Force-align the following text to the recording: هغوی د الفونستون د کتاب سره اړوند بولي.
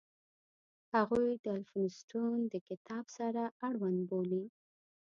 هغوی 0.95 1.29
د 1.45 1.47
الفونستون 1.57 2.37
د 2.53 2.55
کتاب 2.69 3.05
سره 3.17 3.43
اړوند 3.69 3.99
بولي. 4.09 4.45